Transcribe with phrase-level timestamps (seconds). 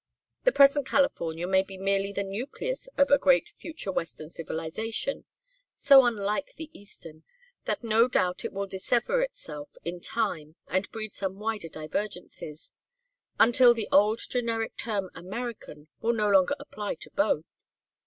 [0.45, 5.25] The present California may be merely the nucleus of a great future Western civilization,
[5.75, 7.23] so unlike the Eastern
[7.65, 12.73] that no doubt it will dissever itself in time and breed still wider divergences;
[13.39, 17.67] until the old generic term American will no longer apply to both.